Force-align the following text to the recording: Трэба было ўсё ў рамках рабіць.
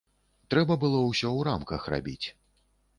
Трэба 0.53 0.77
было 0.85 1.03
ўсё 1.05 1.27
ў 1.27 1.39
рамках 1.51 1.81
рабіць. 1.95 2.27